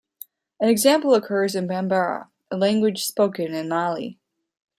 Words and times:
An 0.59 0.67
example 0.67 1.13
occurs 1.13 1.53
in 1.53 1.67
Bambara, 1.67 2.31
a 2.49 2.57
language 2.57 3.05
spoken 3.05 3.53
in 3.53 3.69
Mali. 3.69 4.17